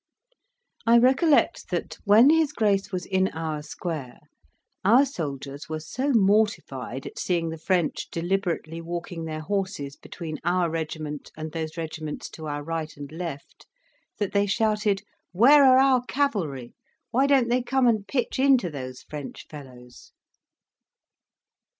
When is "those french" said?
18.71-19.45